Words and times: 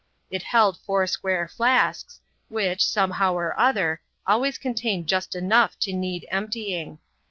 It 0.31 0.41
held 0.41 0.79
four 0.79 1.05
square 1.05 1.47
flasks, 1.47 2.21
which, 2.49 2.83
somehow 2.83 3.35
Or 3.35 3.53
other, 3.59 4.01
always 4.25 4.57
contained 4.57 5.05
just 5.05 5.35
enough 5.35 5.77
to 5.77 5.93
need 5.93 6.25
emptying. 6.31 6.97